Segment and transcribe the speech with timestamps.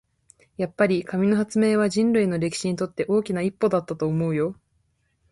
[0.57, 4.55] やっぱり、紙の発明は人類の歴史にとって大きな一歩だったと思うよ。